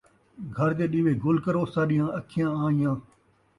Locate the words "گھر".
0.55-0.69